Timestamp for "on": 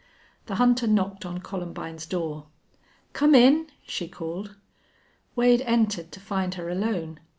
1.27-1.41